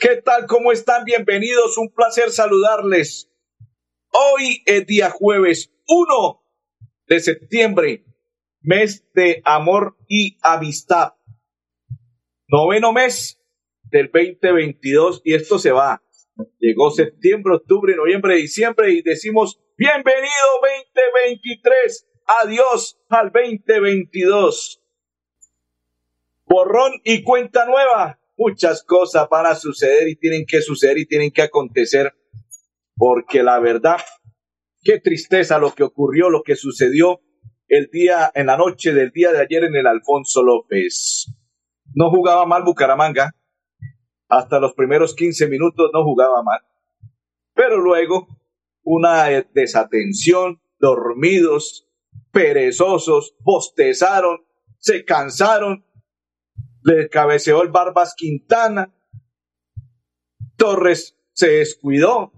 [0.00, 0.46] ¿qué tal?
[0.46, 1.04] ¿Cómo están?
[1.04, 1.76] Bienvenidos.
[1.76, 3.30] Un placer saludarles.
[4.10, 6.42] Hoy es día jueves 1
[7.06, 8.06] de septiembre,
[8.62, 11.12] mes de amor y amistad.
[12.48, 13.42] Noveno mes
[13.82, 16.02] del 2022 y esto se va.
[16.58, 20.30] Llegó septiembre, octubre, noviembre, diciembre y decimos bienvenido
[20.94, 22.08] 2023.
[22.42, 24.82] Adiós al 2022.
[26.46, 28.19] Borrón y cuenta nueva.
[28.40, 32.12] Muchas cosas van a suceder y tienen que suceder y tienen que acontecer
[32.96, 33.98] porque la verdad
[34.82, 37.20] Qué tristeza lo que ocurrió, lo que sucedió
[37.68, 41.26] el día, en la noche del día de ayer en el Alfonso López.
[41.94, 43.34] No jugaba mal Bucaramanga.
[44.28, 46.60] Hasta los primeros 15 minutos no jugaba mal.
[47.52, 48.26] Pero luego
[48.82, 51.86] una desatención, dormidos,
[52.32, 54.46] perezosos, bostezaron,
[54.78, 55.84] se cansaron,
[56.82, 58.94] le cabeceó el Barbas Quintana,
[60.56, 62.32] Torres se descuidó,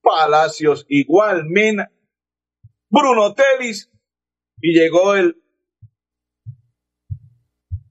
[0.00, 1.90] Palacios igual, Mena,
[2.88, 3.90] Bruno Telis,
[4.60, 5.42] y llegó el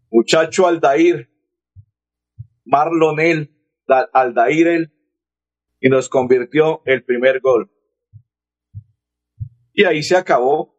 [0.10, 1.30] muchacho Aldair,
[2.66, 3.56] Marlonel,
[4.14, 4.94] Aldair él,
[5.80, 7.72] y nos convirtió el primer gol.
[9.74, 10.76] Y ahí se acabó,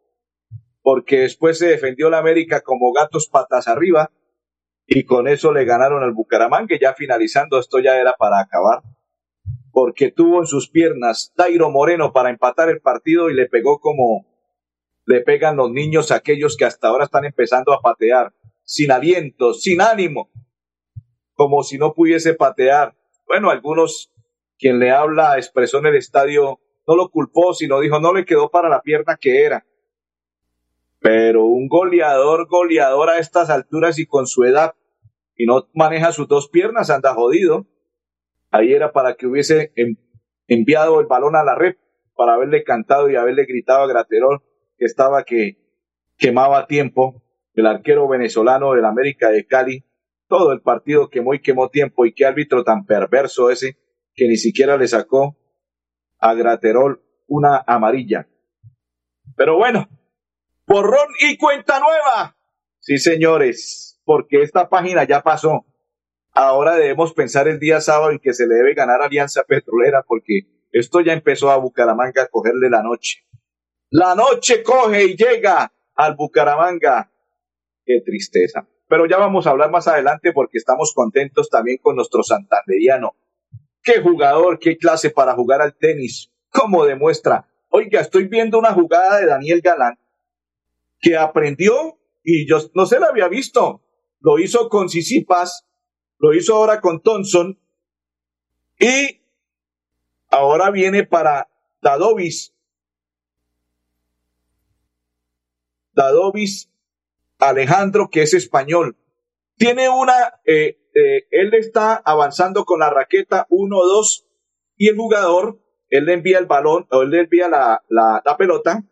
[0.81, 4.11] porque después se defendió la América como gatos patas arriba,
[4.89, 8.81] y con eso le ganaron al Bucaramanga, ya finalizando, esto ya era para acabar
[9.71, 14.25] porque tuvo en sus piernas Dairo Moreno para empatar el partido y le pegó como
[15.05, 18.33] le pegan los niños aquellos que hasta ahora están empezando a patear,
[18.63, 20.29] sin aliento, sin ánimo,
[21.33, 22.93] como si no pudiese patear.
[23.25, 24.11] Bueno, algunos,
[24.59, 28.51] quien le habla, expresó en el estadio, no lo culpó, sino dijo, no le quedó
[28.51, 29.65] para la pierna que era.
[30.99, 34.75] Pero un goleador, goleador a estas alturas y con su edad,
[35.39, 37.65] y no maneja sus dos piernas, anda jodido.
[38.51, 39.71] Ahí era para que hubiese
[40.47, 41.77] enviado el balón a la red,
[42.13, 44.43] para haberle cantado y haberle gritado a Graterol
[44.77, 45.57] que estaba que
[46.17, 47.23] quemaba tiempo.
[47.53, 49.85] El arquero venezolano del América de Cali,
[50.27, 52.05] todo el partido quemó y quemó tiempo.
[52.05, 53.77] Y qué árbitro tan perverso ese
[54.13, 55.37] que ni siquiera le sacó
[56.19, 58.27] a Graterol una amarilla.
[59.37, 59.87] Pero bueno,
[60.67, 62.35] borrón y cuenta nueva.
[62.79, 65.67] Sí, señores, porque esta página ya pasó
[66.33, 70.47] ahora debemos pensar el día sábado en que se le debe ganar Alianza Petrolera porque
[70.71, 73.27] esto ya empezó a Bucaramanga a cogerle la noche.
[73.91, 77.11] La noche coge y llega al Bucaramanga.
[77.85, 78.67] Qué tristeza.
[78.87, 83.15] Pero ya vamos a hablar más adelante porque estamos contentos también con nuestro santanderiano.
[83.83, 86.31] Qué jugador, qué clase para jugar al tenis.
[86.49, 87.47] ¿Cómo demuestra?
[87.69, 89.99] Oiga, estoy viendo una jugada de Daniel Galán
[90.99, 93.83] que aprendió y yo no se la había visto.
[94.21, 95.65] Lo hizo con Sisipas
[96.19, 97.57] lo hizo ahora con Thompson
[98.77, 99.21] y
[100.29, 101.49] ahora viene para
[101.81, 102.53] Dadovis.
[105.93, 106.69] Dadovis
[107.39, 108.97] Alejandro, que es español.
[109.55, 114.25] Tiene una, eh, eh, él está avanzando con la raqueta 1-2
[114.77, 115.59] y el jugador,
[115.89, 118.83] él le envía el balón o él le envía la, la, pelota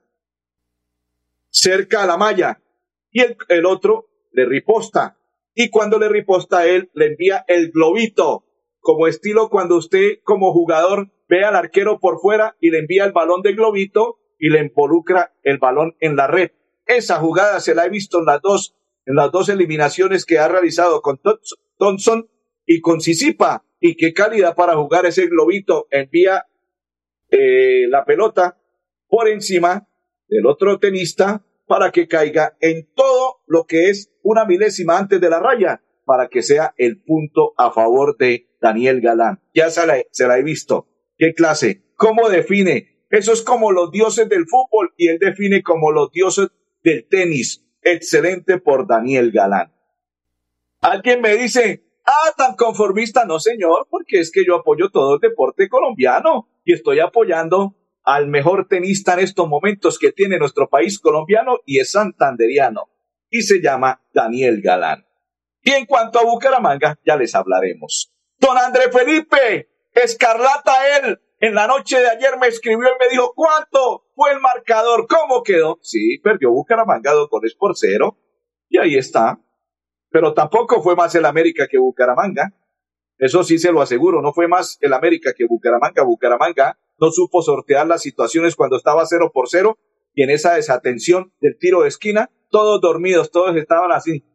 [1.49, 2.61] cerca a la malla
[3.11, 4.06] y el, el otro
[4.37, 5.17] le riposta
[5.55, 8.45] y cuando le riposta él, le envía el globito,
[8.79, 13.11] como estilo cuando usted como jugador ve al arquero por fuera y le envía el
[13.11, 16.51] balón de globito y le involucra el balón en la red.
[16.85, 18.75] Esa jugada se la he visto en las dos,
[19.07, 21.19] en las dos eliminaciones que ha realizado con
[21.79, 22.29] Thompson
[22.67, 23.65] y con Sisipa.
[23.79, 25.87] Y qué calidad para jugar ese globito.
[25.89, 26.45] Envía
[27.31, 28.59] eh, la pelota
[29.07, 29.87] por encima
[30.27, 35.29] del otro tenista para que caiga en todo lo que es una milésima antes de
[35.29, 39.41] la raya, para que sea el punto a favor de Daniel Galán.
[39.53, 40.87] Ya se la, se la he visto.
[41.17, 41.83] ¿Qué clase?
[41.95, 43.05] ¿Cómo define?
[43.09, 46.47] Eso es como los dioses del fútbol y él define como los dioses
[46.83, 47.65] del tenis.
[47.81, 49.73] Excelente por Daniel Galán.
[50.81, 55.19] Alguien me dice, ah, tan conformista, no señor, porque es que yo apoyo todo el
[55.19, 57.75] deporte colombiano y estoy apoyando
[58.07, 62.89] al mejor tenista en estos momentos que tiene nuestro país colombiano y es santanderiano
[63.29, 65.05] y se llama Daniel Galán.
[65.61, 68.13] Y en cuanto a Bucaramanga, ya les hablaremos.
[68.39, 73.33] Don André Felipe, escarlata él, En la noche de ayer me escribió y me dijo,
[73.35, 75.05] ¿cuánto fue el marcador?
[75.05, 75.77] ¿Cómo quedó?
[75.81, 78.17] Sí, perdió Bucaramanga dos goles por cero.
[78.69, 79.37] Y ahí está.
[80.09, 82.53] Pero tampoco fue más el América que Bucaramanga.
[83.17, 86.03] Eso sí se lo aseguro, no fue más el América que Bucaramanga.
[86.03, 89.77] Bucaramanga no supo sortear las situaciones cuando estaba cero por cero
[90.13, 94.25] y en esa desatención del tiro de esquina, todos dormidos, todos estaban así,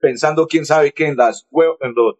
[0.00, 1.46] pensando quién sabe qué en las
[1.80, 2.14] en los,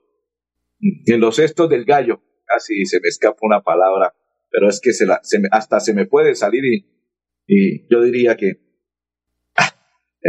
[1.06, 2.20] en los cestos del gallo.
[2.44, 4.14] Casi se me escapa una palabra,
[4.50, 8.60] pero es que se la, se hasta se me puede salir y, yo diría que
[9.56, 9.72] ah,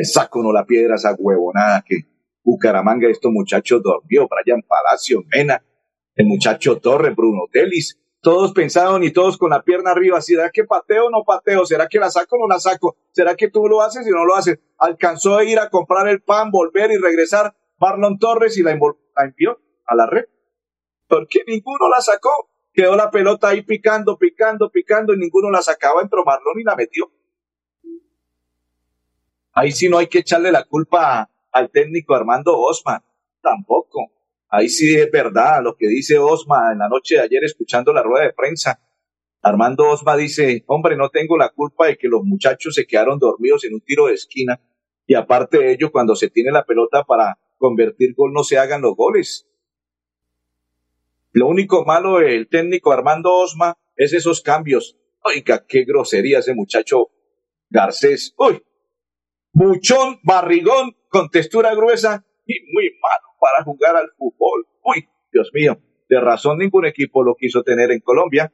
[0.03, 2.05] saco no la piedra esa huevonada que
[2.43, 5.65] Bucaramanga estos muchachos dormió, Brian Palacio, Mena,
[6.15, 10.65] el muchacho Torre, Bruno Telis, todos pensaron y todos con la pierna arriba, ¿será que
[10.65, 11.65] pateo o no pateo?
[11.65, 12.97] ¿Será que la saco o no la saco?
[13.13, 14.59] ¿Será que tú lo haces y no lo haces?
[14.77, 19.61] Alcanzó a ir a comprar el pan, volver y regresar Marlon Torres y la, envió
[19.85, 20.25] a la red.
[21.07, 22.49] Porque ninguno la sacó.
[22.73, 26.01] Quedó la pelota ahí picando, picando, picando y ninguno la sacaba.
[26.01, 27.09] Entró Marlon y la metió.
[29.53, 33.01] Ahí sí no hay que echarle la culpa al técnico Armando Osman.
[33.41, 34.16] Tampoco.
[34.49, 38.03] Ahí sí es verdad lo que dice Osma en la noche de ayer escuchando la
[38.03, 38.81] rueda de prensa.
[39.41, 43.65] Armando Osma dice, hombre, no tengo la culpa de que los muchachos se quedaron dormidos
[43.65, 44.61] en un tiro de esquina
[45.05, 48.81] y aparte de ello, cuando se tiene la pelota para convertir gol no se hagan
[48.81, 49.47] los goles.
[51.31, 54.97] Lo único malo del técnico Armando Osma es esos cambios.
[55.23, 57.09] Oiga, qué grosería ese muchacho
[57.69, 58.33] Garcés.
[58.37, 58.61] Uy,
[59.51, 64.65] buchón, barrigón, con textura gruesa y muy malo para jugar al fútbol.
[64.83, 65.77] Uy, Dios mío,
[66.09, 68.51] de razón ningún equipo lo quiso tener en Colombia.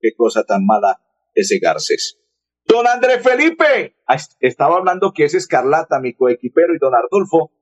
[0.00, 1.00] Qué cosa tan mala
[1.34, 2.20] ese Garcés.
[2.66, 3.94] Don André Felipe,
[4.40, 7.52] estaba hablando que es Escarlata, mi coequipero, y don Ardulfo.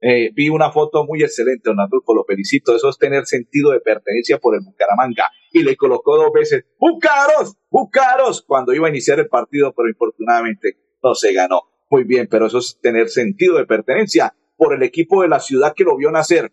[0.00, 2.74] Eh, vi una foto muy excelente, don Ardulfo, lo felicito.
[2.74, 5.28] Eso es tener sentido de pertenencia por el Bucaramanga.
[5.52, 7.56] Y le colocó dos veces, ¡Bucaros!
[7.70, 8.42] ¡Bucaros!
[8.42, 11.62] Cuando iba a iniciar el partido, pero infortunadamente no se ganó.
[11.90, 14.34] Muy bien, pero eso es tener sentido de pertenencia
[14.64, 16.50] por el equipo de la ciudad que lo vio nacer.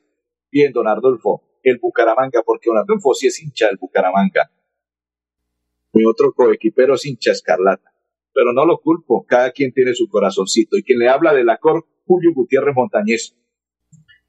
[0.51, 4.51] Bien, don Ardolfo, el Bucaramanga, porque don Ardolfo sí es hincha del Bucaramanga.
[5.93, 7.93] Mi otro coequipero es hincha escarlata.
[8.33, 10.77] Pero no lo culpo, cada quien tiene su corazoncito.
[10.77, 13.33] Y quien le habla de la cor, Julio Gutiérrez Montañez.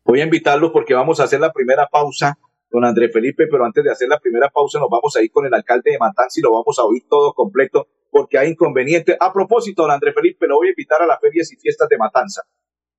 [0.05, 2.39] Voy a invitarlo porque vamos a hacer la primera pausa
[2.71, 5.45] con André Felipe, pero antes de hacer la primera pausa nos vamos a ir con
[5.45, 9.17] el alcalde de Matanza y lo vamos a oír todo completo porque hay inconveniente.
[9.19, 11.99] A propósito, don André Felipe, lo voy a invitar a las ferias y fiestas de
[11.99, 12.43] Matanza.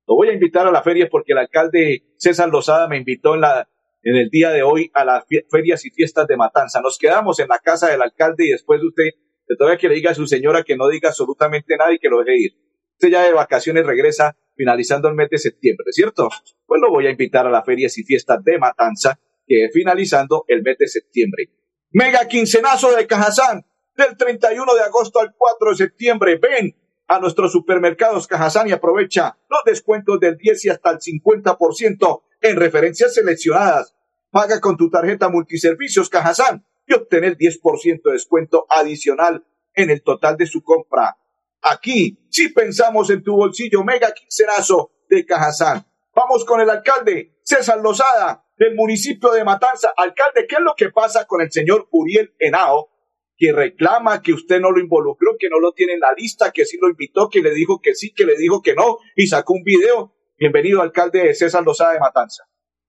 [0.06, 3.40] Lo voy a invitar a la feria porque el alcalde César Lozada me invitó en,
[3.42, 3.68] la,
[4.02, 6.80] en el día de hoy a las ferias y fiestas de Matanza.
[6.80, 9.10] Nos quedamos en la casa del alcalde y después usted,
[9.58, 12.22] todavía que le diga a su señora que no diga absolutamente nada y que lo
[12.22, 12.52] deje ir.
[12.92, 16.28] Usted ya de vacaciones regresa finalizando el mes de septiembre, ¿cierto?
[16.66, 20.62] Pues lo voy a invitar a las ferias y fiestas de Matanza, que finalizando el
[20.62, 21.48] mes de septiembre.
[21.90, 23.64] Mega quincenazo de Cajazán,
[23.96, 26.36] del 31 de agosto al 4 de septiembre.
[26.36, 26.74] Ven,
[27.06, 32.56] a nuestros supermercados Cajazán y aprovecha los descuentos del 10 y hasta el 50% en
[32.56, 33.94] referencias seleccionadas.
[34.30, 40.36] Paga con tu tarjeta multiservicios Cajazán y obtener 10% de descuento adicional en el total
[40.36, 41.16] de su compra.
[41.62, 45.86] Aquí si pensamos en tu bolsillo mega quincenazo de Cajazán.
[46.14, 49.92] Vamos con el alcalde César Lozada del municipio de Matanza.
[49.96, 52.90] Alcalde, ¿qué es lo que pasa con el señor Uriel Henao,
[53.36, 56.64] que reclama que usted no lo involucró, que no lo tiene en la lista, que
[56.64, 59.54] sí lo invitó, que le dijo que sí, que le dijo que no, y sacó
[59.54, 60.14] un video.
[60.36, 62.44] Bienvenido, alcalde César Lozada de Matanza.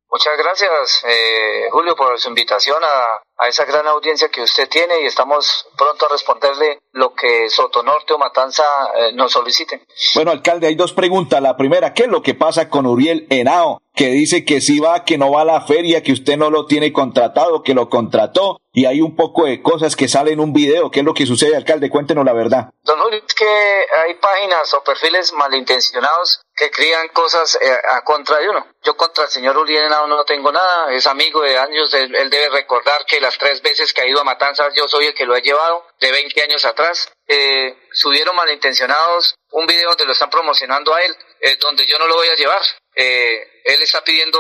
[0.10, 5.02] Muchas gracias, eh, Julio, por su invitación a, a esa gran audiencia que usted tiene
[5.02, 8.64] y estamos pronto a responderle lo que Sotonorte o Matanza
[8.98, 9.86] eh, nos soliciten.
[10.16, 11.42] Bueno, alcalde, hay dos preguntas.
[11.42, 13.82] La primera, ¿qué es lo que pasa con Uriel Henao?
[13.94, 16.68] Que dice que sí va, que no va a la feria, que usted no lo
[16.68, 18.60] tiene contratado, que lo contrató.
[18.72, 20.92] Y hay un poco de cosas que salen en un video.
[20.92, 21.90] ¿Qué es lo que sucede, alcalde?
[21.90, 22.70] Cuéntenos la verdad.
[22.84, 28.38] Don Julio, es que hay páginas o perfiles malintencionados que crían cosas eh, a contra
[28.40, 28.68] de uno.
[28.84, 30.94] Yo contra el señor Uriel Henao no tengo nada.
[30.94, 31.94] Es amigo de años.
[31.94, 35.14] él debe recordar que las tres veces que ha ido a Matanzas yo soy el
[35.14, 37.12] que lo he llevado, de 20 años atrás.
[37.28, 42.08] Eh, subieron malintencionados un video donde lo están promocionando a él, eh, donde yo no
[42.08, 42.62] lo voy a llevar.
[42.96, 44.40] Eh, él está pidiendo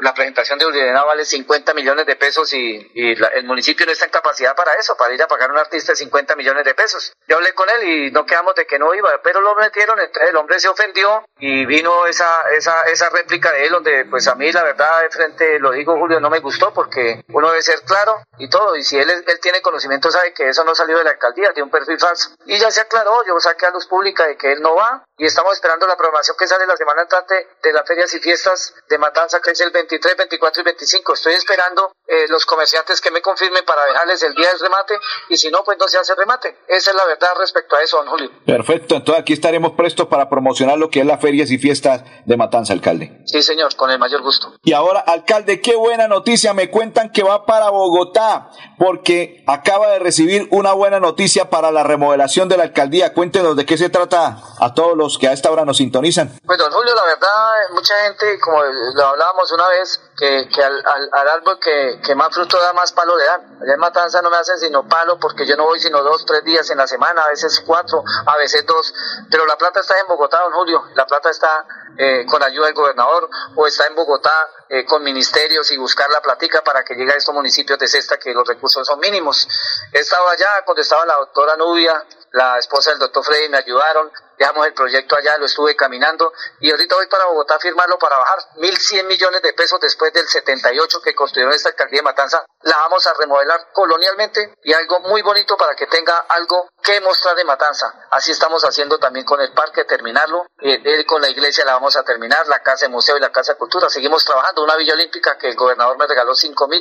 [0.00, 4.10] la presentación de Uriel vale 50 millones de pesos y, el municipio no está en
[4.10, 7.12] capacidad para eso, para ir a pagar a un artista 50 millones de pesos.
[7.26, 10.36] Yo hablé con él y no quedamos de que no iba, pero lo metieron, el
[10.36, 14.52] hombre se ofendió y vino esa, esa, esa réplica de él donde pues a mí
[14.52, 18.22] la verdad de frente lo digo Julio no me gustó porque uno debe ser claro
[18.38, 21.10] y todo y si él, él tiene conocimiento sabe que eso no salió de la
[21.12, 22.30] alcaldía, tiene un perfil falso.
[22.44, 25.24] Y ya se aclaró, yo saqué a luz pública de que él no va y
[25.24, 28.74] estamos esperando la programación que sale la semana entrante de las ferias y fiestas días
[28.88, 31.14] de matanza, que es el 23, 24 y 25.
[31.14, 34.94] Estoy esperando eh, los comerciantes que me confirmen para dejarles el día del remate
[35.28, 36.56] y si no, pues no se hace remate.
[36.66, 38.30] Esa es la verdad respecto a eso, don Julio.
[38.46, 42.36] Perfecto, entonces aquí estaremos prestos para promocionar lo que es las ferias y fiestas de
[42.36, 43.22] Matanza, alcalde.
[43.26, 44.54] Sí, señor, con el mayor gusto.
[44.62, 46.54] Y ahora, alcalde, qué buena noticia.
[46.54, 51.82] Me cuentan que va para Bogotá porque acaba de recibir una buena noticia para la
[51.82, 53.12] remodelación de la alcaldía.
[53.12, 56.38] Cuéntenos de qué se trata a todos los que a esta hora nos sintonizan.
[56.44, 61.28] Pues, don Julio, la verdad, mucha gente, como lo hablábamos una vez, que, al, al,
[61.28, 63.58] árbol que, que, más fruto da, más palo le dan.
[63.60, 66.42] Allá en Matanza no me hacen sino palo porque yo no voy sino dos, tres
[66.44, 68.94] días en la semana, a veces cuatro, a veces dos.
[69.30, 70.82] Pero la plata está en Bogotá, don Julio.
[70.94, 71.66] La plata está
[71.98, 76.22] eh, con ayuda del gobernador o está en Bogotá eh, con ministerios y buscar la
[76.22, 79.46] platica para que llegue a estos municipios de cesta que los recursos son mínimos.
[79.92, 82.02] He estado allá cuando estaba la doctora Nubia,
[82.32, 86.70] la esposa del doctor Freddy, me ayudaron dejamos el proyecto allá, lo estuve caminando y
[86.70, 91.00] ahorita voy para Bogotá a firmarlo para bajar 1.100 millones de pesos después del 78
[91.02, 92.44] que construyeron esta alcaldía de Matanza.
[92.62, 97.36] La vamos a remodelar colonialmente y algo muy bonito para que tenga algo que mostrar
[97.36, 97.92] de Matanza.
[98.10, 100.46] Así estamos haciendo también con el parque, terminarlo.
[100.60, 103.52] Eh, con la iglesia la vamos a terminar, la casa de museo y la casa
[103.52, 103.88] de cultura.
[103.88, 104.62] Seguimos trabajando.
[104.62, 106.78] Una villa olímpica que el gobernador me regaló 5 mil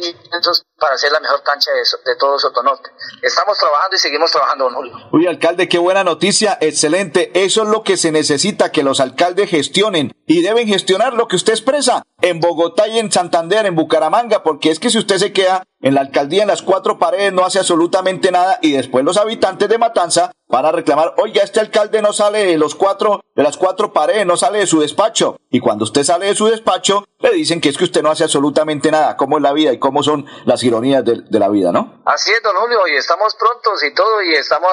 [0.78, 2.90] para hacer la mejor cancha de, de todo Sotonorte.
[3.22, 4.94] Estamos trabajando y seguimos trabajando, don Julio.
[5.12, 6.58] Uy, alcalde, qué buena noticia.
[6.62, 7.32] Excelente.
[7.48, 11.38] Eso es lo que se necesita que los alcaldes gestionen y deben gestionar lo que
[11.38, 15.32] usted expresa en Bogotá y en Santander, en Bucaramanga, porque es que si usted se
[15.32, 19.16] queda en la alcaldía en las cuatro paredes no hace absolutamente nada y después los
[19.16, 23.44] habitantes de Matanza van a reclamar, oiga, este alcalde no sale de los cuatro, de
[23.44, 25.38] las cuatro paredes, no sale de su despacho.
[25.50, 28.26] Y cuando usted sale de su despacho, le dicen que es que usted no hace
[28.26, 31.72] absolutamente nada, cómo es la vida y cómo son las ironías de, de la vida,
[31.72, 32.02] ¿no?
[32.04, 34.70] Así es, don Julio, y estamos prontos y todo, y estamos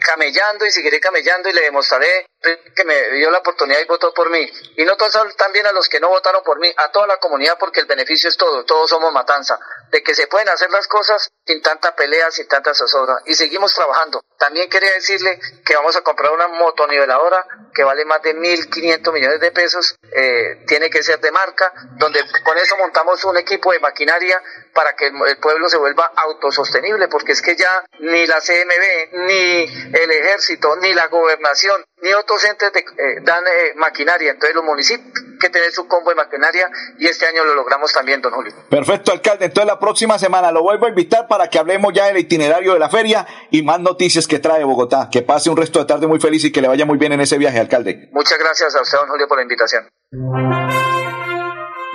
[0.00, 2.26] camellando y seguiré camellando y le demostraré
[2.74, 4.50] que me dio la oportunidad y votó por mí.
[4.76, 4.96] Y no
[5.36, 8.28] también a los que no votaron por mí, a toda la comunidad, porque el beneficio
[8.28, 9.58] es todo, todos somos matanza,
[9.90, 13.20] de que se pueden hacer las cosas sin tanta pelea, sin tanta zozobra.
[13.26, 14.22] Y seguimos trabajando.
[14.38, 19.40] También quería decirle que vamos a comprar una motoniveladora que vale más de 1.500 millones
[19.40, 23.80] de pesos, eh, tiene que ser de marca, donde con eso montamos un equipo de
[23.80, 24.40] maquinaria
[24.72, 29.92] para que el, pueblo se vuelva autosostenible, porque es que ya ni la CMB, ni
[29.94, 34.32] el ejército, ni la gobernación, ni otros entes eh, dan eh, maquinaria.
[34.32, 38.20] Entonces los municipios que tener su combo de maquinaria y este año lo logramos también,
[38.20, 38.52] don Julio.
[38.68, 39.46] Perfecto, alcalde.
[39.46, 42.78] Entonces la próxima semana lo vuelvo a invitar para que hablemos ya del itinerario de
[42.78, 45.08] la feria y más noticias que trae Bogotá.
[45.10, 47.22] Que pase un resto de tarde muy feliz y que le vaya muy bien en
[47.22, 48.10] ese viaje, alcalde.
[48.12, 49.88] Muchas gracias a usted, don Julio, por la invitación.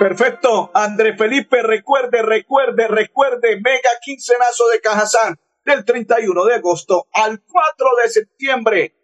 [0.00, 0.72] Perfecto.
[0.74, 7.86] André Felipe, recuerde, recuerde, recuerde, mega quincenazo de Cajazán del 31 de agosto al 4
[8.02, 8.94] de septiembre.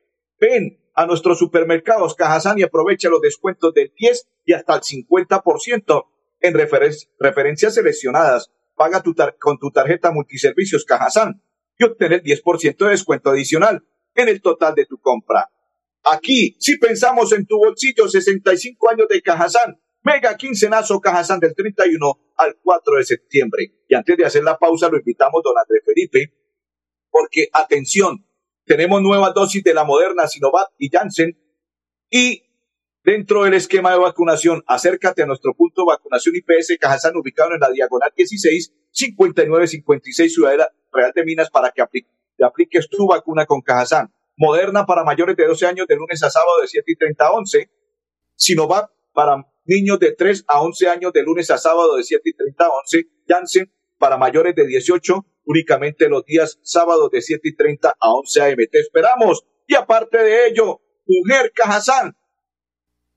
[0.41, 6.07] Ven a nuestros supermercados Cajazán y aprovecha los descuentos del 10 y hasta el 50%
[6.41, 6.55] en
[7.19, 8.51] referencias seleccionadas.
[8.75, 11.43] Paga tu con tu tarjeta multiservicios Cajazán
[11.79, 15.51] y obtén el 10% de descuento adicional en el total de tu compra.
[16.03, 22.33] Aquí, si pensamos en tu bolsillo, 65 años de Cajazán Mega quincenazo Cajazán del 31
[22.37, 23.73] al 4 de septiembre.
[23.89, 26.33] Y antes de hacer la pausa, lo invitamos, don Andrés Felipe,
[27.11, 28.25] porque atención,
[28.67, 31.39] tenemos nuevas dosis de la moderna Sinovac y Janssen.
[32.11, 32.43] Y
[33.05, 37.61] dentro del esquema de vacunación, acércate a nuestro punto de vacunación IPS Cajazán, ubicado en
[37.61, 44.13] la diagonal 16, 5956 Ciudadela Real de Minas, para que apliques tu vacuna con Cajazán.
[44.37, 47.31] Moderna para mayores de 12 años de lunes a sábado de 7 y 30 a
[47.31, 47.71] 11.
[48.35, 52.33] Sinovac para niños de 3 a 11 años de lunes a sábado de 7 y
[52.35, 53.07] 30 a 11.
[53.27, 58.43] Janssen para mayores de 18 únicamente los días sábados de 7 y 30 a 11
[58.43, 58.67] a.m.
[58.67, 59.47] Te esperamos.
[59.67, 62.17] Y aparte de ello, Mujer Cajazán,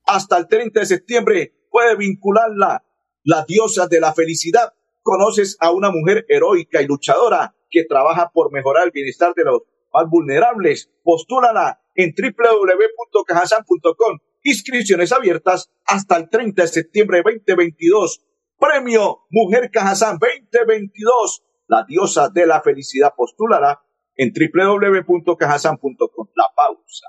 [0.05, 2.85] hasta el 30 de septiembre puede vincularla,
[3.23, 4.73] la diosa de la felicidad.
[5.01, 9.61] Conoces a una mujer heroica y luchadora que trabaja por mejorar el bienestar de los
[9.93, 10.89] más vulnerables.
[11.03, 18.21] Postúlala en www.cajazán.com Inscripciones abiertas hasta el 30 de septiembre de 2022.
[18.57, 21.43] Premio Mujer Cajazán 2022.
[21.69, 23.79] La diosa de la felicidad postulará
[24.15, 26.27] en www.cajazán.com.
[26.35, 27.07] La pausa.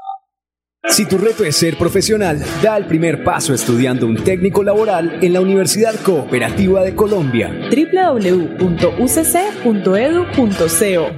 [0.88, 5.32] Si tu reto es ser profesional, da el primer paso estudiando un técnico laboral en
[5.32, 7.50] la Universidad Cooperativa de Colombia.
[7.70, 8.66] www.ucc.edu.co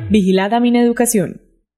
[0.09, 1.52] Vigilada Mineducación.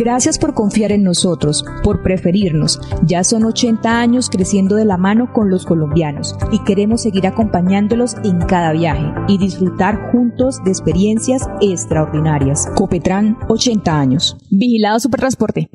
[0.00, 2.80] Gracias por confiar en nosotros, por preferirnos.
[3.02, 8.16] Ya son 80 años creciendo de la mano con los colombianos y queremos seguir acompañándolos
[8.24, 12.66] en cada viaje y disfrutar juntos de experiencias extraordinarias.
[12.76, 14.38] Copetran, 80 años.
[14.48, 15.68] Vigilado Supertransporte.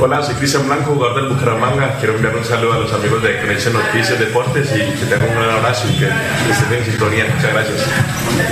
[0.00, 1.98] Hola, soy Cristian Blanco, jugador del Bucaramanga.
[1.98, 5.34] Quiero enviar un saludo a los amigos de Conexión Noticias Deportes y que tengan un
[5.34, 7.26] gran abrazo y que estén en sintonía.
[7.36, 8.51] Muchas gracias.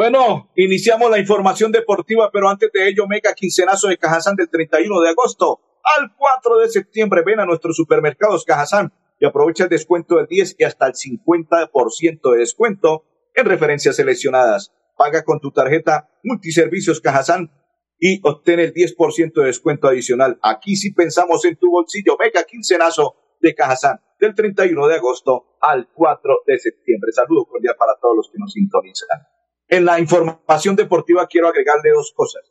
[0.00, 4.98] Bueno, iniciamos la información deportiva, pero antes de ello, mega quincenazo de Cajazán del 31
[4.98, 5.60] de agosto
[5.98, 7.22] al 4 de septiembre.
[7.22, 12.32] Ven a nuestros supermercados Cajazán y aprovecha el descuento del 10 y hasta el 50%
[12.32, 13.04] de descuento
[13.34, 14.72] en referencias seleccionadas.
[14.96, 17.50] Paga con tu tarjeta Multiservicios Cajazán
[17.98, 20.38] y obtén el 10% de descuento adicional.
[20.40, 22.16] Aquí sí pensamos en tu bolsillo.
[22.18, 27.12] Mega quincenazo de Cajazán del 31 de agosto al 4 de septiembre.
[27.12, 29.39] Saludo cordial para todos los que nos sintonizan.
[29.70, 32.42] En la información deportiva quiero agregarle dos cosas.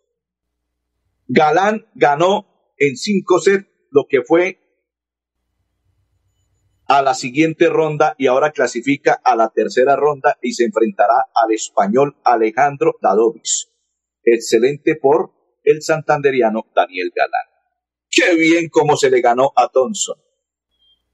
[1.27, 4.57] Galán ganó en cinco sets lo que fue
[6.87, 11.51] a la siguiente ronda y ahora clasifica a la tercera ronda y se enfrentará al
[11.51, 13.69] español Alejandro Dadovis.
[14.23, 15.33] Excelente por
[15.65, 17.49] el santanderiano Daniel Galán.
[18.09, 20.17] Qué bien cómo se le ganó a Thompson.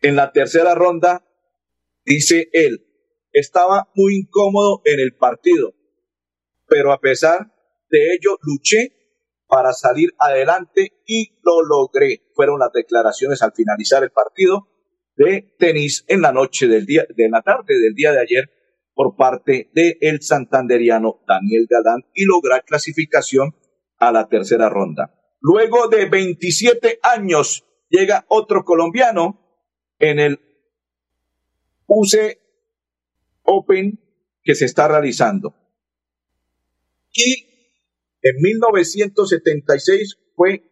[0.04, 1.26] En la tercera ronda,
[2.06, 2.86] dice él,
[3.34, 5.74] estaba muy incómodo en el partido
[6.68, 7.52] pero a pesar
[7.90, 8.94] de ello luché
[9.48, 12.24] para salir adelante y lo logré.
[12.34, 14.68] Fueron las declaraciones al finalizar el partido
[15.16, 18.50] de tenis en la noche del día, de la tarde del día de ayer
[18.94, 23.56] por parte del el santanderiano Daniel Galán y lograr clasificación
[23.98, 25.14] a la tercera ronda.
[25.42, 29.62] Luego de 27 años llega otro colombiano
[30.00, 30.40] en el
[31.88, 32.40] UC
[33.44, 34.00] Open
[34.44, 35.56] que se está realizando.
[37.16, 37.48] Y
[38.22, 40.64] en 1976 fue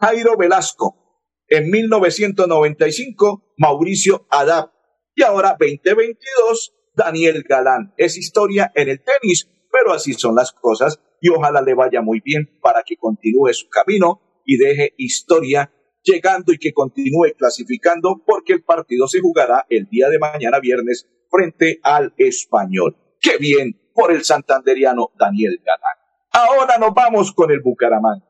[0.00, 1.00] Jairo Velasco.
[1.48, 4.72] En 1995, Mauricio Adap.
[5.14, 7.92] Y ahora, 2022, Daniel Galán.
[7.96, 12.20] Es historia en el tenis, pero así son las cosas y ojalá le vaya muy
[12.20, 18.52] bien para que continúe su camino y deje historia llegando y que continúe clasificando porque
[18.52, 22.96] el partido se jugará el día de mañana viernes frente al español.
[23.24, 23.80] ¡Qué bien!
[23.94, 25.96] por el santanderiano Daniel Galán.
[26.32, 28.26] Ahora nos vamos con el Bucaramanga.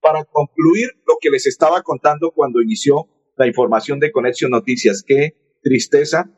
[0.00, 5.58] Para concluir lo que les estaba contando cuando inició la información de Conexión Noticias, qué
[5.62, 6.30] tristeza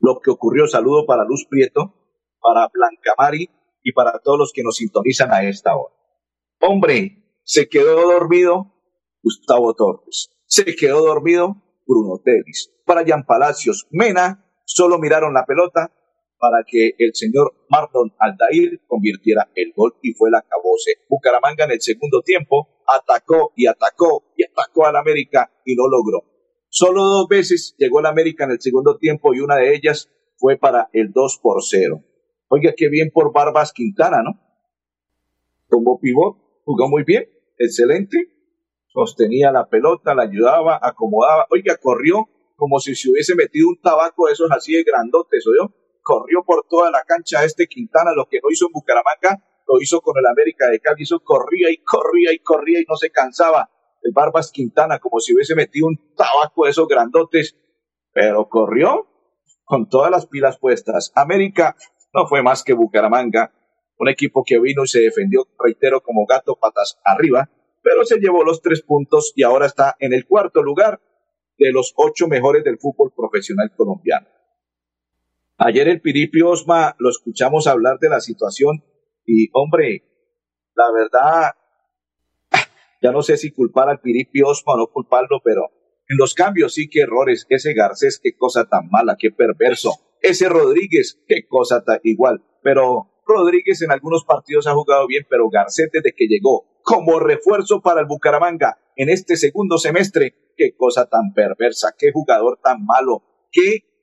[0.00, 0.66] lo que ocurrió.
[0.66, 1.94] Saludo para Luz Prieto,
[2.40, 3.50] para Blanca Mari
[3.82, 5.94] y para todos los que nos sintonizan a esta hora.
[6.60, 8.72] Hombre, se quedó dormido
[9.22, 10.30] Gustavo Torres.
[10.46, 12.72] Se quedó dormido Bruno Tevis.
[12.86, 15.92] Brian Palacios, Mena, solo miraron la pelota
[16.38, 21.02] para que el señor Marlon Aldair convirtiera el gol y fue la cabose.
[21.08, 26.24] Bucaramanga en el segundo tiempo atacó y atacó y atacó al América y no logró.
[26.68, 30.58] Solo dos veces llegó el América en el segundo tiempo y una de ellas fue
[30.58, 32.02] para el 2 por 0.
[32.48, 34.40] Oiga, qué bien por Barbas Quintana, ¿no?
[35.68, 37.24] Como pivot, jugó muy bien,
[37.58, 38.18] excelente.
[38.88, 41.46] Sostenía la pelota, la ayudaba, acomodaba.
[41.50, 45.72] Oiga, corrió como si se hubiese metido un tabaco de esos así de grandotes, ¿oyó?
[46.06, 50.00] Corrió por toda la cancha este Quintana, lo que no hizo en Bucaramanga, lo hizo
[50.00, 53.68] con el América de Cali, hizo corría y corría y corría y no se cansaba.
[54.02, 57.56] El Barbas Quintana, como si hubiese metido un tabaco de esos grandotes,
[58.12, 59.08] pero corrió
[59.64, 61.10] con todas las pilas puestas.
[61.16, 61.74] América
[62.14, 63.52] no fue más que Bucaramanga,
[63.98, 67.50] un equipo que vino y se defendió, reitero, como gato patas arriba,
[67.82, 71.00] pero se llevó los tres puntos y ahora está en el cuarto lugar
[71.58, 74.35] de los ocho mejores del fútbol profesional colombiano.
[75.58, 78.84] Ayer el Piripi Osma lo escuchamos hablar de la situación
[79.24, 80.02] y, hombre,
[80.74, 81.52] la verdad,
[83.02, 85.62] ya no sé si culpar al Piripi Osma o no culparlo, pero
[86.08, 87.46] en los cambios sí que errores.
[87.48, 89.92] Ese Garcés, qué cosa tan mala, qué perverso.
[90.20, 92.44] Ese Rodríguez, qué cosa tan igual.
[92.62, 97.80] Pero Rodríguez en algunos partidos ha jugado bien, pero Garcés desde que llegó como refuerzo
[97.80, 103.22] para el Bucaramanga en este segundo semestre, qué cosa tan perversa, qué jugador tan malo,
[103.50, 103.95] qué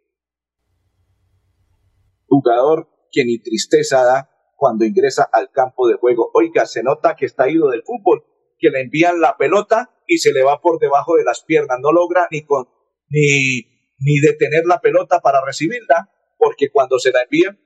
[2.34, 6.32] jugador que ni tristeza da cuando ingresa al campo de juego.
[6.34, 8.24] Oiga, se nota que está ido del fútbol,
[8.58, 11.78] que le envían la pelota y se le va por debajo de las piernas.
[11.82, 12.68] No logra ni, con,
[13.10, 13.62] ni,
[14.00, 17.60] ni detener la pelota para recibirla, porque cuando se la envían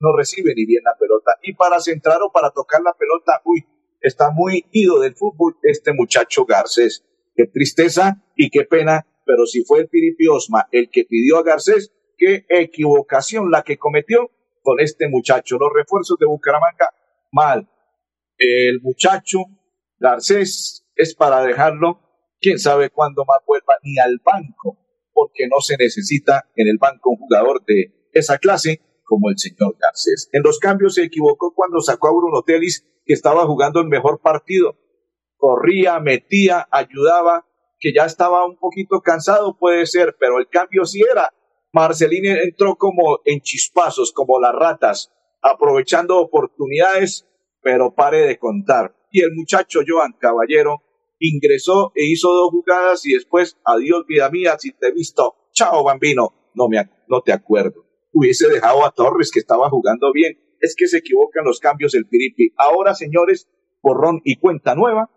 [0.00, 1.32] no recibe ni bien la pelota.
[1.42, 3.64] Y para centrar o para tocar la pelota, uy,
[4.00, 7.04] está muy ido del fútbol este muchacho Garcés.
[7.34, 11.42] Qué tristeza y qué pena, pero si fue el Piripi Osma el que pidió a
[11.42, 14.30] Garcés, qué equivocación la que cometió
[14.62, 15.58] con este muchacho.
[15.58, 16.90] Los refuerzos de Bucaramanga,
[17.30, 17.68] mal.
[18.38, 19.38] el muchacho
[19.98, 22.00] Garcés es para dejarlo,
[22.40, 24.78] quién sabe cuándo más vuelva ni al banco,
[25.12, 29.76] porque no se necesita en el banco un jugador de esa clase como el señor
[29.80, 30.28] Garcés.
[30.32, 34.20] En los cambios se equivocó cuando sacó a Bruno Telis, que estaba jugando el mejor
[34.20, 34.76] partido.
[35.36, 37.46] Corría, metía, ayudaba,
[37.78, 41.32] que ya estaba un poquito cansado, puede ser, pero el cambio sí era.
[41.74, 47.26] Marcelini entró como en chispazos, como las ratas, aprovechando oportunidades,
[47.62, 48.94] pero pare de contar.
[49.10, 50.82] Y el muchacho Joan Caballero
[51.18, 55.82] ingresó e hizo dos jugadas y después, adiós vida mía, si te he visto, chao
[55.82, 57.84] bambino, no, me, no te acuerdo.
[58.12, 60.38] Hubiese dejado a Torres que estaba jugando bien.
[60.60, 62.54] Es que se equivocan los cambios el Piripi.
[62.56, 63.48] Ahora, señores,
[63.82, 65.10] borrón y cuenta nueva.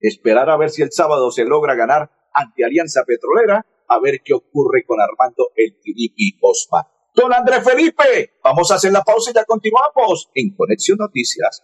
[0.00, 4.34] Esperar a ver si el sábado se logra ganar ante Alianza Petrolera, a ver qué
[4.34, 6.86] ocurre con Armando el Piripi Osma.
[7.14, 11.62] Don Andrés Felipe, vamos a hacer la pausa y ya continuamos en Conexión Noticias.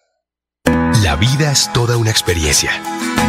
[1.02, 2.70] La vida es toda una experiencia.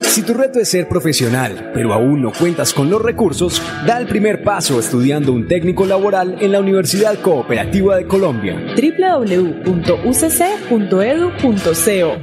[0.00, 4.06] Si tu reto es ser profesional, pero aún no cuentas con los recursos, da el
[4.06, 8.74] primer paso estudiando un técnico laboral en la Universidad Cooperativa de Colombia.
[8.76, 9.66] www.ucc.edu.co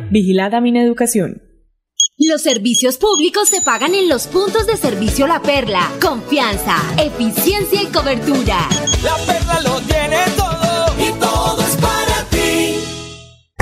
[0.10, 1.42] Vigilada Mineducación.
[2.18, 5.92] Los servicios públicos se pagan en los puntos de servicio La Perla.
[6.02, 8.70] Confianza, eficiencia y cobertura.
[9.04, 10.45] La Perla lo tiene todo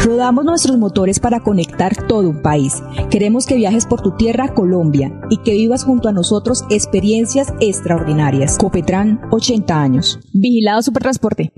[0.04, 2.84] Rodamos nuestros motores para conectar todo un país.
[3.10, 8.58] Queremos que viajes por tu tierra, Colombia, y que vivas junto a nosotros experiencias extraordinarias.
[8.58, 10.20] Copetran, 80 años.
[10.34, 11.54] Vigilado Supertransporte.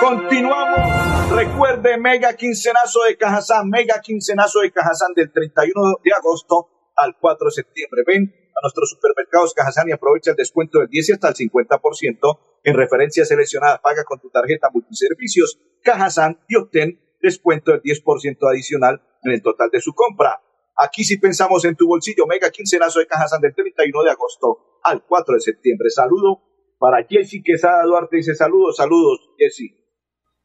[0.00, 1.32] Continuamos.
[1.34, 5.72] Recuerde, mega quincenazo de Cajazán, mega quincenazo de Cajazán del 31
[6.04, 8.02] de agosto al 4 de septiembre.
[8.06, 12.38] Ven a nuestros supermercados Cajazán y aprovecha el descuento del 10 y hasta el 50%
[12.64, 13.80] en referencias seleccionadas.
[13.80, 19.70] Paga con tu tarjeta multiservicios Cajazán y obtén descuento del 10% adicional en el total
[19.70, 20.40] de su compra.
[20.76, 22.26] Aquí sí pensamos en tu bolsillo.
[22.26, 25.90] Mega quincenazo de Cajazán del 31 de agosto al 4 de septiembre.
[25.90, 26.42] Saludo
[26.78, 28.16] para Jessy Quesada Duarte.
[28.16, 29.74] Dice saludos, saludos, Jessy.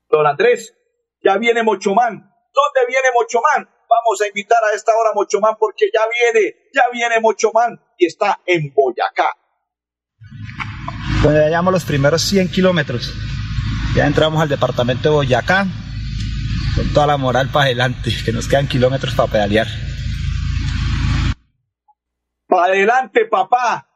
[0.10, 0.76] Don Andrés,
[1.24, 2.14] ya viene Mochomán.
[2.54, 3.70] ¿Dónde viene Mochomán?
[3.90, 8.08] Vamos a invitar a esta hora a Mochomán porque ya viene, ya viene Mochomán y
[8.08, 9.30] está en Boyacá.
[11.24, 13.14] Ya llevamos los primeros 100 kilómetros.
[13.96, 15.68] Ya entramos al departamento de Boyacá
[16.76, 19.68] con toda la moral para adelante, que nos quedan kilómetros para pedalear.
[22.48, 23.88] Para adelante, papá,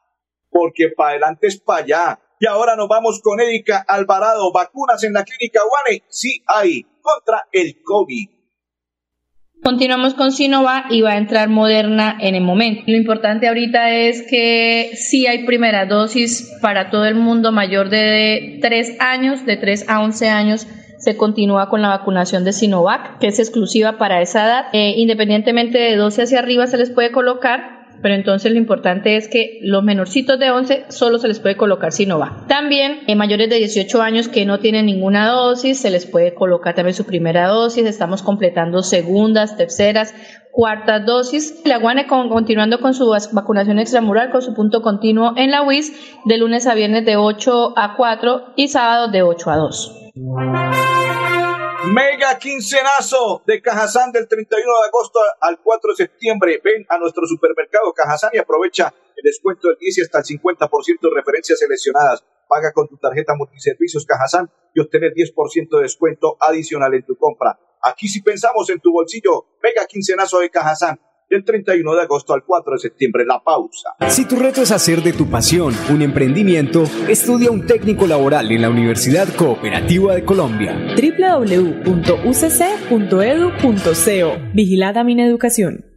[0.52, 2.20] porque para adelante es para allá.
[2.40, 4.52] Y ahora nos vamos con Erika Alvarado.
[4.54, 6.04] Vacunas en la clínica Guane.
[6.10, 8.37] Sí hay contra el COVID.
[9.64, 12.84] Continuamos con Sinovac y va a entrar Moderna en el momento.
[12.88, 18.60] Lo importante ahorita es que sí hay primera dosis para todo el mundo mayor de
[18.62, 20.68] 3 años, de 3 a 11 años.
[21.00, 24.66] Se continúa con la vacunación de Sinovac, que es exclusiva para esa edad.
[24.74, 29.28] Eh, independientemente de 12 hacia arriba se les puede colocar pero entonces lo importante es
[29.28, 32.48] que los menorcitos de 11 solo se les puede colocar Sinovac.
[32.48, 36.76] También en mayores de 18 años que no tienen ninguna dosis, se les puede colocar
[36.76, 37.86] también su primera dosis.
[37.86, 40.14] Estamos completando segundas, terceras,
[40.52, 41.62] cuartas dosis.
[41.66, 45.94] La Guane con, continuando con su vacunación extramural con su punto continuo en la UIS
[46.26, 50.12] de lunes a viernes de 8 a 4 y sábados de 8 a 2.
[51.94, 56.62] Mega quincenazo de Cajazán del 31 de agosto al 4 de septiembre.
[56.64, 61.00] Ven a nuestro supermercado Cajazán y aprovecha el descuento del 10 y hasta el 50%
[61.02, 62.26] de referencias seleccionadas.
[62.48, 67.58] Paga con tu tarjeta multiservicios Cajazán y obtener 10% de descuento adicional en tu compra.
[67.82, 69.46] Aquí sí pensamos en tu bolsillo.
[69.64, 73.26] Mega quincenazo de Cajazán del 31 de agosto al 4 de septiembre.
[73.26, 73.90] La pausa.
[74.08, 78.62] Si tu reto es hacer de tu pasión un emprendimiento, estudia un técnico laboral en
[78.62, 80.96] la Universidad Cooperativa de Colombia.
[80.96, 81.88] www.ucc.edu.co
[84.54, 85.97] Vigilada Mineducación.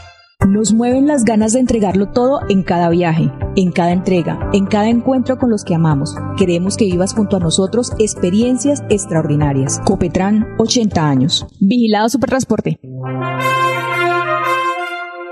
[0.51, 4.89] Nos mueven las ganas de entregarlo todo en cada viaje, en cada entrega, en cada
[4.89, 6.13] encuentro con los que amamos.
[6.37, 9.79] Queremos que vivas junto a nosotros experiencias extraordinarias.
[9.85, 11.45] Copetran, 80 años.
[11.61, 12.81] Vigilado Supertransporte.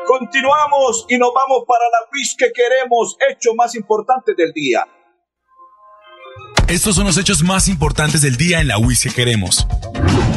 [0.08, 4.88] Continuamos y nos vamos para la WIS que queremos, hecho más importante del día.
[6.69, 9.67] Estos son los hechos más importantes del día en la WIS que queremos.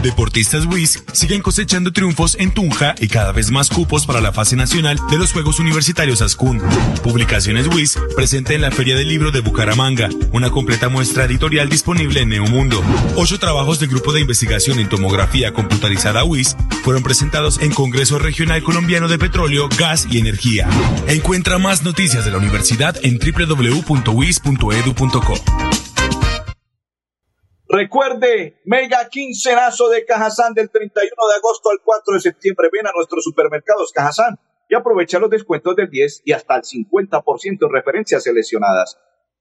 [0.03, 4.57] Deportistas WIS siguen cosechando triunfos en Tunja y cada vez más cupos para la fase
[4.57, 6.61] nacional de los Juegos Universitarios ASCUN.
[7.05, 12.21] Publicaciones WIS presente en la Feria del Libro de Bucaramanga, una completa muestra editorial disponible
[12.21, 12.83] en Neomundo.
[13.17, 18.61] Ocho trabajos del Grupo de Investigación en Tomografía Computarizada WIS fueron presentados en Congreso Regional
[18.65, 20.69] Colombiano de Petróleo, Gas y Energía.
[21.07, 23.93] Encuentra más noticias de la universidad en www.wis.edu.co.
[27.75, 32.69] Recuerde, mega quincenazo de Cajazán del 31 de agosto al 4 de septiembre.
[32.71, 37.59] Ven a nuestros supermercados Cajazán y aprovecha los descuentos del 10 y hasta el 50%
[37.63, 38.99] en referencias seleccionadas.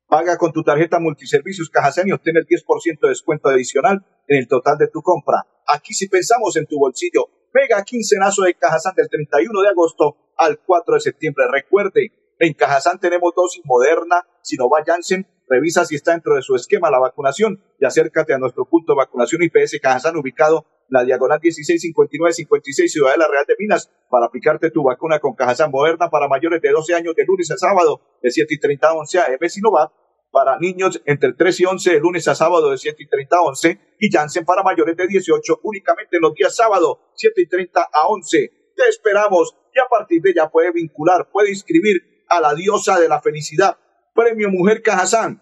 [0.07, 4.47] Paga con tu tarjeta multiservicios Cajazán y obtén el 10% de descuento adicional en el
[4.47, 5.45] total de tu compra.
[5.67, 7.27] Aquí sí pensamos en tu bolsillo.
[7.53, 11.47] Mega quincenazo de Cajazán del 31 de agosto al 4 de septiembre.
[11.51, 16.89] Recuerde, en Cajazán tenemos dosis moderna, Sinovac Janssen Revisa si está dentro de su esquema
[16.89, 21.41] la vacunación y acércate a nuestro punto de vacunación IPS Cajazán ubicado en la diagonal
[21.41, 26.69] 1659-56 Ciudadela Real de Minas para aplicarte tu vacuna con Cajazán moderna para mayores de
[26.69, 29.91] 12 años de lunes a sábado de 7 y 30 a 11 a Sinovac
[30.31, 33.41] para niños entre 3 y 11 de lunes a sábado de 7 y 30 a
[33.41, 38.07] 11 y Janssen para mayores de 18 únicamente los días sábado 7 y 30 a
[38.07, 38.51] 11.
[38.73, 43.09] Te esperamos y a partir de ya puede vincular, puede inscribir a la diosa de
[43.09, 43.77] la felicidad
[44.13, 45.41] Premio Mujer Cajazán.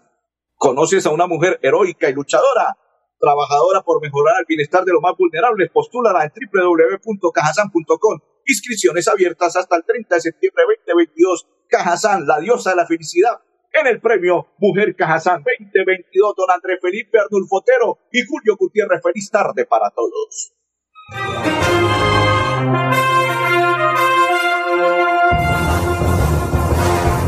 [0.56, 2.76] ¿Conoces a una mujer heroica y luchadora?
[3.18, 5.70] Trabajadora por mejorar el bienestar de los más vulnerables.
[5.70, 8.20] Postúlala en www.cajazán.com.
[8.46, 11.48] Inscripciones abiertas hasta el 30 de septiembre de 2022.
[11.68, 13.40] Cajazán, la diosa de la felicidad.
[13.72, 19.00] En el premio Mujer Cajazán 2022, don André Felipe Arnulfotero y Julio Gutiérrez.
[19.02, 20.52] Feliz tarde para todos.